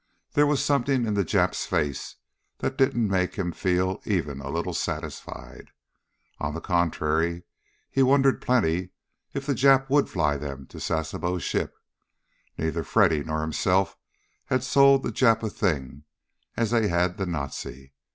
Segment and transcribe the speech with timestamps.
[0.33, 2.15] There was something in the Jap's face
[2.57, 5.69] that didn't make him feel even a little satisfied.
[6.39, 7.43] On the contrary,
[7.91, 8.93] he wondered plenty
[9.35, 11.75] if the Jap would fly them to Sasebo's ship!
[12.57, 13.95] Neither Freddy nor himself
[14.45, 16.05] had sold the Jap a thing,
[16.57, 17.93] as they had the Nazi.